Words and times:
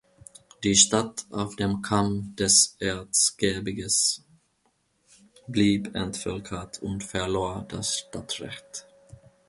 Die 0.63 0.75
Stadt 0.75 1.27
auf 1.29 1.55
dem 1.57 1.83
Kamm 1.83 2.35
des 2.35 2.75
Erzgebirges 2.79 4.25
blieb 5.45 5.93
entvölkert 5.93 6.81
und 6.81 7.03
verlor 7.03 7.65
das 7.69 7.99
Stadtrecht. 7.99 8.87